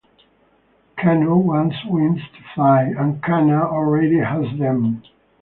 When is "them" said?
4.57-5.03